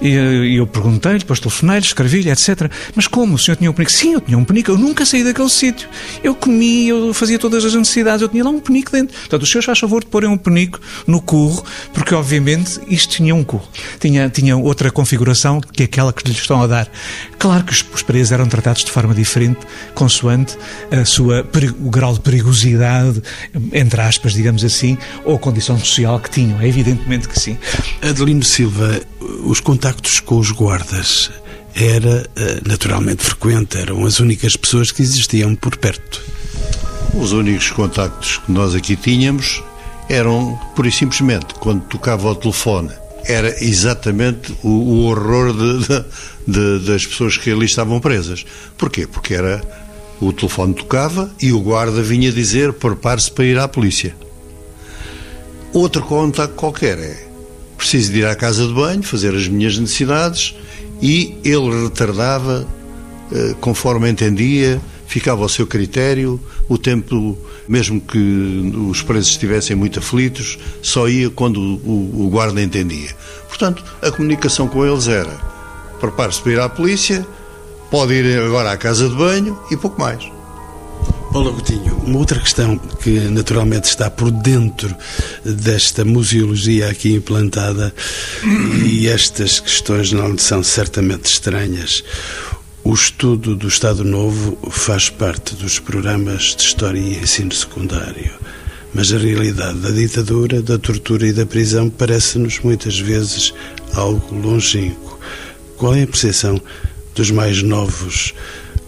[0.00, 2.70] E eu perguntei-lhe, depois telefonei-lhe, escrevi-lhe, etc.
[2.94, 3.34] Mas como?
[3.34, 3.92] O senhor tinha um penico?
[3.92, 4.70] Sim, eu tinha um penico.
[4.70, 5.88] Eu nunca saí daquele sítio.
[6.22, 8.22] Eu comia, eu fazia todas as necessidades.
[8.22, 9.16] Eu tinha lá um penico dentro.
[9.16, 13.34] Portanto, os senhores faz favor de porem um penico no curro, porque obviamente isto tinha
[13.34, 13.68] um curro.
[13.98, 16.88] Tinha, tinha outra configuração que aquela que lhes estão a dar.
[17.38, 19.60] Claro que os, os presos eram tratados de forma diferente,
[19.94, 20.56] consoante
[20.90, 21.46] a sua,
[21.80, 23.22] o grau de perigosidade,
[23.72, 26.60] entre aspas, digamos assim, ou a condição social que tinham.
[26.60, 27.56] É evidentemente que sim.
[28.02, 29.00] Adelino Silva,
[29.44, 31.30] os contactos com os guardas
[31.74, 36.20] era eh, naturalmente frequente, eram as únicas pessoas que existiam por perto.
[37.14, 39.62] Os únicos contactos que nós aqui tínhamos
[40.08, 42.90] eram, pura e simplesmente, quando tocava o telefone,
[43.24, 46.04] era exatamente o, o horror de, de,
[46.46, 48.44] de, das pessoas que ali estavam presas.
[48.76, 49.06] Porquê?
[49.06, 49.62] Porque era
[50.20, 54.16] o telefone tocava e o guarda vinha dizer prepare-se para ir à polícia.
[55.72, 57.27] Outro contacto qualquer é
[57.78, 60.54] preciso de ir à casa de banho, fazer as minhas necessidades
[61.00, 62.66] e ele retardava
[63.32, 67.38] eh, conforme entendia, ficava ao seu critério, o tempo,
[67.68, 73.16] mesmo que os presos estivessem muito aflitos, só ia quando o, o guarda entendia.
[73.48, 75.32] Portanto, a comunicação com eles era
[76.00, 77.26] prepare-se para ir à polícia,
[77.90, 80.37] pode ir agora à casa de banho e pouco mais.
[81.38, 84.92] Paulo Agostinho, uma outra questão que naturalmente está por dentro
[85.44, 87.94] desta museologia aqui implantada
[88.84, 92.02] e estas questões não são certamente estranhas.
[92.82, 98.32] O estudo do Estado Novo faz parte dos programas de História e Ensino Secundário.
[98.92, 103.54] Mas a realidade da ditadura, da tortura e da prisão parece-nos muitas vezes
[103.94, 105.20] algo longínquo.
[105.76, 106.60] Qual é a percepção
[107.14, 108.34] dos mais novos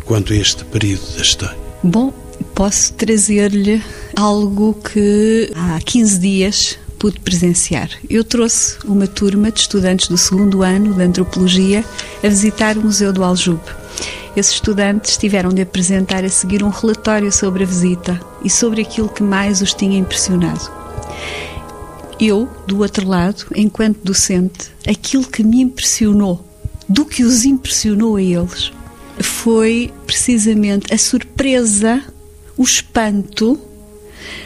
[0.04, 1.60] quanto a este período da história?
[1.84, 2.12] Bom,
[2.54, 3.82] posso trazer-lhe
[4.16, 7.88] algo que há 15 dias pude presenciar.
[8.08, 11.84] Eu trouxe uma turma de estudantes do segundo ano de Antropologia
[12.22, 13.62] a visitar o Museu do Aljube.
[14.36, 19.08] Esses estudantes tiveram de apresentar a seguir um relatório sobre a visita e sobre aquilo
[19.08, 20.70] que mais os tinha impressionado.
[22.20, 26.44] Eu, do outro lado, enquanto docente, aquilo que me impressionou,
[26.86, 28.70] do que os impressionou a eles,
[29.18, 32.02] foi precisamente a surpresa
[32.60, 33.58] o espanto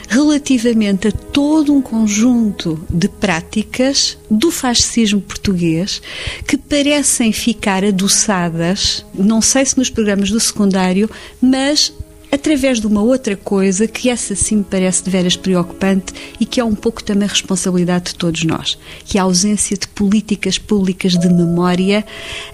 [0.08, 6.00] relativamente a todo um conjunto de práticas do fascismo português
[6.46, 11.10] que parecem ficar adoçadas, não sei se nos programas do secundário,
[11.42, 11.92] mas
[12.30, 16.60] através de uma outra coisa que essa sim me parece de veras preocupante e que
[16.60, 21.18] é um pouco também responsabilidade de todos nós, que é a ausência de políticas públicas
[21.18, 22.04] de memória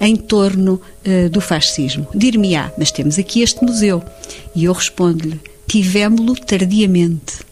[0.00, 2.06] em torno uh, do fascismo.
[2.14, 4.02] Dir-me-á, mas temos aqui este museu.
[4.54, 5.40] E eu respondo-lhe,
[5.70, 7.48] tivemos-lo tardiamente.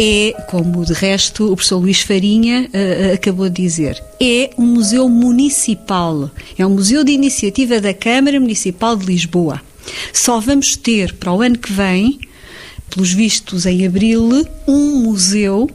[0.00, 5.06] É, como de resto o professor Luís Farinha uh, acabou de dizer, é um museu
[5.06, 9.60] municipal, é um museu de iniciativa da Câmara Municipal de Lisboa.
[10.14, 12.20] Só vamos ter para o ano que vem,
[12.88, 15.68] pelos vistos em abril, um museu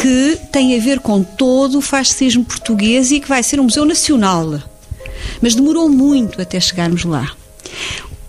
[0.00, 3.84] que tem a ver com todo o fascismo português e que vai ser um museu
[3.84, 4.62] nacional.
[5.42, 7.32] Mas demorou muito até chegarmos lá.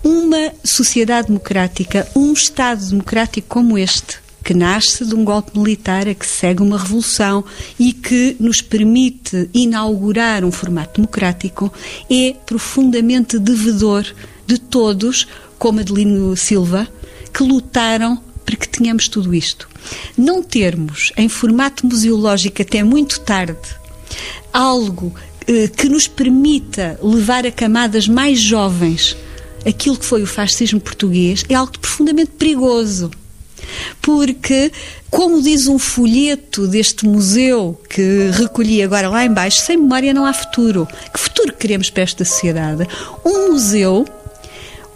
[0.02, 6.14] Uma sociedade democrática, um Estado democrático como este, que nasce de um golpe militar a
[6.14, 7.44] que segue uma revolução
[7.78, 11.70] e que nos permite inaugurar um formato democrático,
[12.10, 14.06] é profundamente devedor
[14.46, 15.28] de todos,
[15.58, 16.88] como Adelino Silva,
[17.32, 19.68] que lutaram para que tenhamos tudo isto.
[20.16, 23.80] Não termos em formato museológico até muito tarde
[24.52, 25.14] algo
[25.46, 29.16] eh, que nos permita levar a camadas mais jovens
[29.66, 33.10] aquilo que foi o fascismo português é algo profundamente perigoso.
[34.00, 34.72] Porque,
[35.10, 40.32] como diz um folheto deste museu que recolhi agora lá embaixo, sem memória não há
[40.32, 40.88] futuro.
[41.12, 42.86] Que futuro queremos para esta sociedade?
[43.24, 44.06] Um museu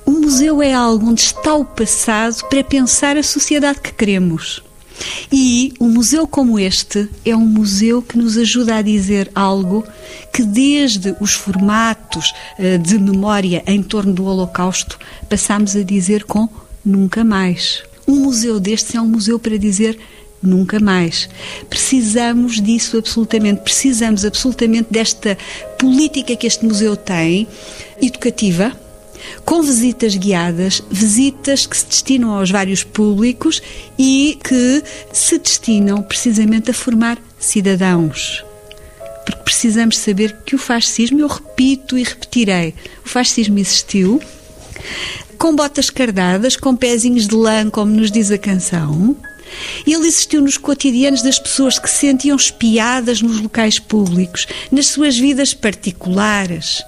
[0.07, 4.63] O museu é algo onde está o passado para pensar a sociedade que queremos.
[5.33, 9.85] E um museu como este é um museu que nos ajuda a dizer algo
[10.33, 16.49] que, desde os formatos eh, de memória em torno do Holocausto, passamos a dizer com
[16.85, 17.83] nunca mais.
[18.07, 19.99] Um museu destes é um museu para dizer
[20.43, 21.29] nunca mais.
[21.69, 25.39] Precisamos disso absolutamente, precisamos absolutamente desta
[25.79, 27.49] política que este museu tem,
[28.01, 28.79] educativa,
[29.45, 33.63] com visitas guiadas, visitas que se destinam aos vários públicos
[33.99, 38.45] e que se destinam precisamente a formar cidadãos.
[39.25, 44.21] Porque precisamos saber que o fascismo, eu repito e repetirei, o fascismo existiu,
[45.39, 49.17] com botas cardadas, com pezinhos de lã, como nos diz a canção,
[49.87, 55.17] ele existiu nos cotidianos das pessoas que se sentiam espiadas nos locais públicos, nas suas
[55.17, 56.83] vidas particulares,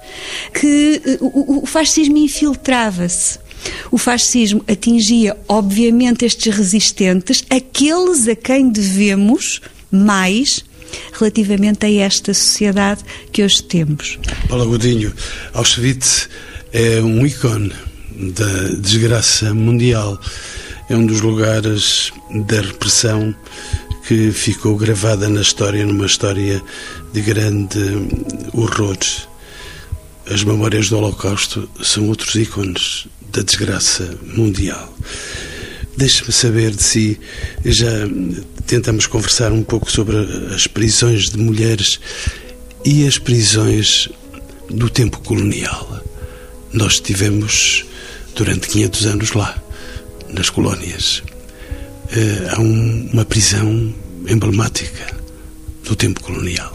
[0.53, 3.39] que eh, o, o fascismo infiltrava-se.
[3.91, 9.61] O fascismo atingia, obviamente, estes resistentes, aqueles a quem devemos
[9.91, 10.65] mais
[11.13, 13.03] relativamente a esta sociedade
[13.33, 14.19] que hoje temos.
[14.49, 15.13] Paulo Godinho,
[15.53, 16.29] Auschwitz
[16.73, 17.73] é um ícone
[18.17, 20.21] da desgraça mundial
[20.89, 22.13] é um dos lugares
[22.47, 23.35] da repressão
[24.07, 26.63] que ficou gravada na história, numa história
[27.13, 27.81] de grande
[28.53, 28.97] horror.
[30.31, 34.95] As memórias do Holocausto são outros ícones da desgraça mundial.
[35.97, 37.19] Deixe-me saber de si,
[37.65, 37.91] já
[38.67, 40.17] tentamos conversar um pouco sobre
[40.55, 41.99] as prisões de mulheres
[42.85, 44.09] e as prisões
[44.71, 46.01] do tempo colonial.
[46.73, 47.85] Nós estivemos
[48.35, 49.66] durante 500 anos lá
[50.37, 51.23] nas colónias.
[52.13, 53.93] Uh, há um, uma prisão
[54.29, 55.17] emblemática
[55.85, 56.73] do tempo colonial.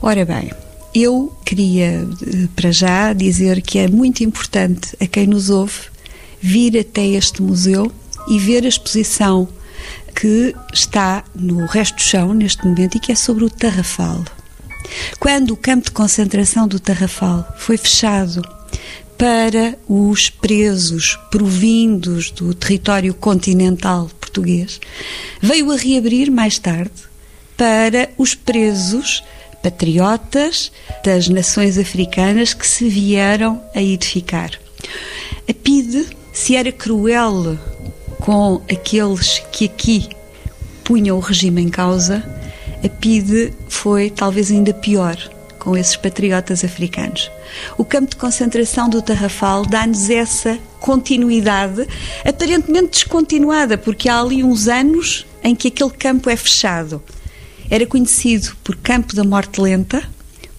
[0.00, 0.52] Ora bem,
[0.94, 5.74] eu queria eh, para já dizer que é muito importante a quem nos ouve
[6.40, 7.90] vir até este museu
[8.28, 9.48] e ver a exposição
[10.14, 14.24] que está no resto do chão neste momento e que é sobre o Tarrafal.
[15.18, 18.42] Quando o campo de concentração do Tarrafal foi fechado
[19.18, 24.80] para os presos provindos do território continental português,
[25.40, 26.92] veio a reabrir mais tarde
[27.56, 29.24] para os presos
[29.62, 30.70] patriotas
[31.02, 34.50] das nações africanas que se vieram a edificar.
[35.48, 37.58] A PIDE, se era cruel
[38.20, 40.08] com aqueles que aqui
[40.84, 42.22] punham o regime em causa,
[42.84, 45.35] a PIDE foi talvez ainda pior
[45.66, 47.28] com esses patriotas africanos.
[47.76, 51.88] O campo de concentração do Tarrafal dá-nos essa continuidade,
[52.24, 57.02] aparentemente descontinuada, porque há ali uns anos em que aquele campo é fechado.
[57.68, 60.08] Era conhecido por Campo da Morte Lenta,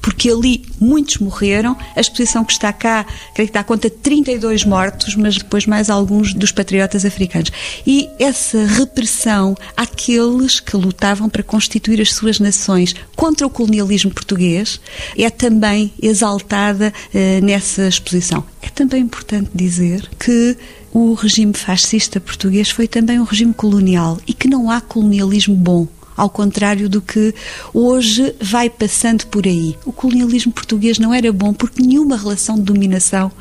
[0.08, 1.76] porque ali muitos morreram.
[1.94, 5.90] A exposição que está cá, creio que dá conta de 32 mortos, mas depois mais
[5.90, 7.52] alguns dos patriotas africanos.
[7.86, 14.80] E essa repressão àqueles que lutavam para constituir as suas nações contra o colonialismo português
[15.18, 18.46] é também exaltada uh, nessa exposição.
[18.62, 20.56] É também importante dizer que
[20.94, 25.86] o regime fascista português foi também um regime colonial e que não há colonialismo bom
[26.18, 27.34] ao contrário do que
[27.72, 29.78] hoje vai passando por aí.
[29.86, 33.32] O colonialismo português não era bom porque nenhuma relação de dominação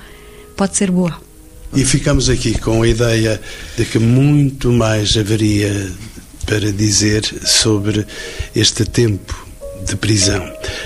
[0.55, 1.19] pode ser boa.
[1.75, 3.41] E ficamos aqui com a ideia
[3.77, 5.91] de que muito mais haveria
[6.45, 8.07] para dizer sobre
[8.55, 9.46] este tempo
[9.87, 10.45] de prisão.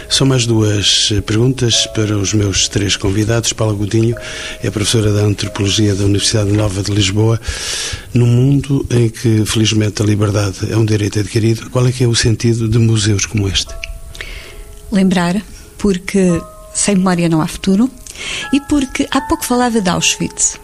[0.09, 3.53] São mais duas perguntas para os meus três convidados.
[3.53, 4.14] Paula Godinho
[4.62, 7.40] é professora da Antropologia da Universidade Nova de Lisboa.
[8.12, 12.07] No mundo em que, felizmente, a liberdade é um direito adquirido, qual é que é
[12.07, 13.74] o sentido de museus como este?
[14.92, 15.40] Lembrar,
[15.78, 16.40] porque
[16.74, 17.90] sem memória não há futuro,
[18.53, 20.59] e porque há pouco falava de Auschwitz.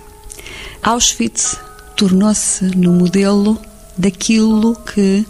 [0.83, 1.57] Auschwitz
[1.97, 3.59] tornou-se no modelo
[3.97, 5.25] daquilo que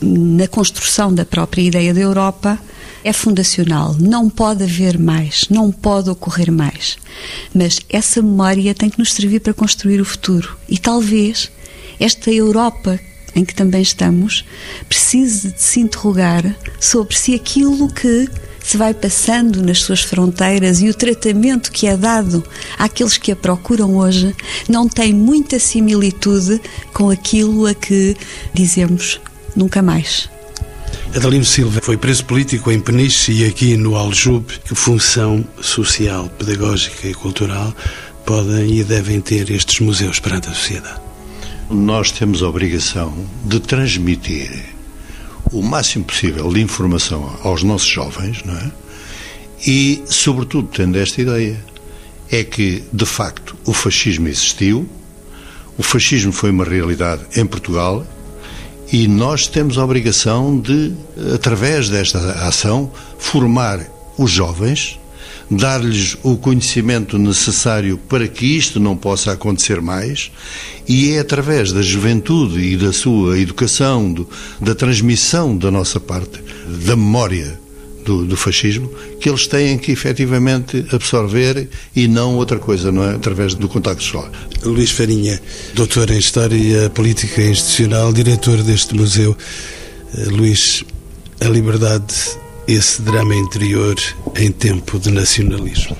[0.00, 2.58] na construção da própria ideia da Europa
[3.02, 3.94] é fundacional.
[4.00, 6.96] Não pode haver mais, não pode ocorrer mais.
[7.54, 10.56] Mas essa memória tem que nos servir para construir o futuro.
[10.68, 11.50] E talvez
[12.00, 12.98] esta Europa
[13.34, 14.44] em que também estamos
[14.88, 18.28] precise de se interrogar sobre se aquilo que
[18.62, 22.42] se vai passando nas suas fronteiras e o tratamento que é dado
[22.78, 24.34] àqueles que a procuram hoje
[24.68, 26.60] não tem muita similitude
[26.92, 28.16] com aquilo a que
[28.54, 29.20] dizemos
[29.56, 30.28] nunca mais.
[31.14, 34.58] Adelino Silva foi preso político em Peniche e aqui no Aljube.
[34.64, 37.74] Que função social, pedagógica e cultural
[38.26, 41.00] podem e devem ter estes museus perante a sociedade?
[41.70, 44.50] Nós temos a obrigação de transmitir
[45.52, 48.70] o máximo possível de informação aos nossos jovens, não é?
[49.66, 51.64] E, sobretudo, tendo esta ideia,
[52.30, 54.88] é que, de facto, o fascismo existiu,
[55.78, 58.06] o fascismo foi uma realidade em Portugal
[58.92, 60.92] e nós temos a obrigação de,
[61.34, 63.80] através desta ação, formar
[64.16, 64.98] os jovens,
[65.50, 70.30] dar-lhes o conhecimento necessário para que isto não possa acontecer mais,
[70.88, 74.28] e é através da juventude e da sua educação, do,
[74.60, 76.42] da transmissão da nossa parte,
[76.86, 77.63] da memória
[78.04, 78.90] do, do, fascismo,
[79.20, 83.14] que eles têm que efetivamente absorver e não outra coisa, não é?
[83.14, 84.30] Através do contacto social.
[84.62, 85.40] Luís Farinha,
[85.74, 89.36] doutor em História Política Institucional, diretor deste museu.
[90.16, 90.84] Eh, Luís,
[91.40, 92.14] a liberdade,
[92.66, 93.96] esse drama interior
[94.36, 95.98] em tempo de nacionalismos.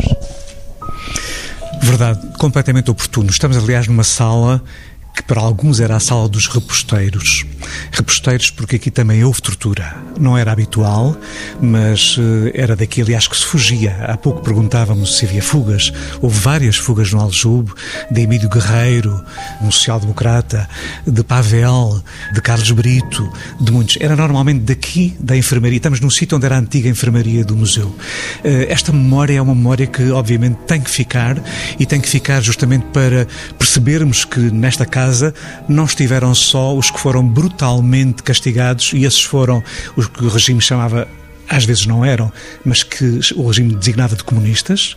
[1.83, 3.31] Verdade, completamente oportuno.
[3.31, 4.63] Estamos, aliás, numa sala
[5.15, 7.47] que para alguns era a sala dos reposteiros.
[7.93, 9.97] Reposteiros porque aqui também houve tortura.
[10.19, 11.17] Não era habitual,
[11.63, 13.97] mas uh, era daqui, aliás, que se fugia.
[14.09, 15.93] Há pouco perguntávamos se havia fugas.
[16.21, 17.73] Houve várias fugas no Aljube,
[18.11, 19.25] de Emílio Guerreiro,
[19.63, 20.69] um social-democrata,
[21.07, 22.03] de Pavel,
[22.33, 23.97] de Carlos Brito, de muitos.
[24.01, 25.77] Era normalmente daqui, da enfermaria.
[25.77, 27.87] Estamos num sítio onde era a antiga enfermaria do museu.
[27.87, 31.37] Uh, esta memória é uma memória que, obviamente, tem que ficar
[31.79, 35.35] e tem que ficar justamente para percebermos que nesta casa casa
[35.69, 39.63] não estiveram só os que foram brutalmente castigados e esses foram
[39.97, 41.07] os que o regime chamava
[41.49, 42.33] às vezes não eram,
[42.65, 44.97] mas que o regime designava de comunistas.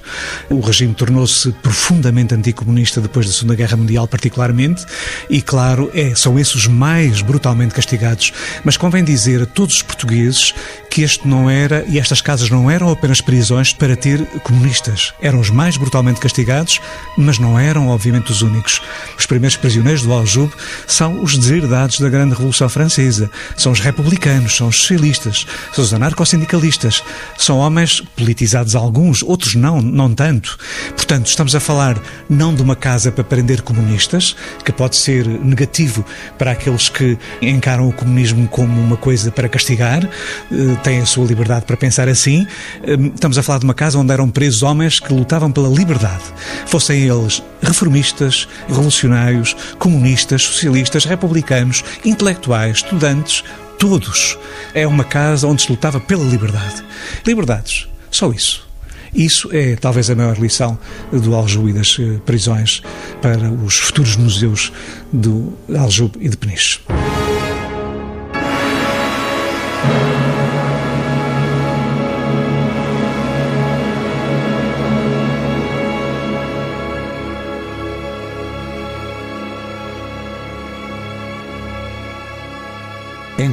[0.50, 4.86] O regime tornou-se profundamente anticomunista depois da Segunda Guerra Mundial, particularmente,
[5.30, 8.34] e claro, é, são esses os mais brutalmente castigados.
[8.64, 10.54] Mas convém dizer a todos os portugueses
[10.90, 15.14] que este não era, e estas casas não eram apenas prisões para ter comunistas.
[15.22, 16.80] Eram os mais brutalmente castigados,
[17.18, 18.82] mas não eram, obviamente, os únicos.
[19.18, 20.54] Os primeiros prisioneiros do Aljube
[20.88, 25.94] são os deserdados da Grande Revolução Francesa, são os republicanos, são os socialistas, são os
[25.94, 27.04] anarcos sindicalistas.
[27.38, 30.58] São homens politizados alguns, outros não, não tanto.
[30.96, 36.06] Portanto, estamos a falar não de uma casa para prender comunistas, que pode ser negativo
[36.38, 41.26] para aqueles que encaram o comunismo como uma coisa para castigar, eh, têm a sua
[41.26, 42.46] liberdade para pensar assim.
[42.84, 46.24] Eh, estamos a falar de uma casa onde eram presos homens que lutavam pela liberdade,
[46.68, 53.44] fossem eles reformistas, revolucionários, comunistas, socialistas, republicanos, intelectuais, estudantes,
[53.78, 54.38] todos.
[54.74, 56.84] É uma casa onde se lutava pela liberdade.
[57.26, 58.68] Liberdades, só isso.
[59.14, 60.78] Isso é talvez a maior lição
[61.12, 62.84] do Aljube e das eh, prisões
[63.22, 64.72] para os futuros museus
[65.12, 66.82] do Aljube e de Peniche.